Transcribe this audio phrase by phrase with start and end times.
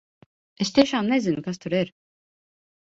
[0.65, 1.95] Es tiešām nezinu, kas tur ir!